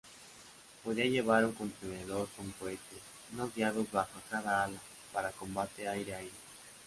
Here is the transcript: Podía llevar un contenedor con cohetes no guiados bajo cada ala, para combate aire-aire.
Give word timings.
Podía 0.83 1.05
llevar 1.05 1.45
un 1.45 1.51
contenedor 1.53 2.27
con 2.35 2.49
cohetes 2.53 3.03
no 3.33 3.51
guiados 3.55 3.91
bajo 3.91 4.19
cada 4.31 4.63
ala, 4.63 4.79
para 5.13 5.31
combate 5.31 5.87
aire-aire. 5.87 6.31